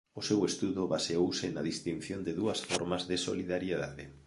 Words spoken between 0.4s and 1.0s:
estudo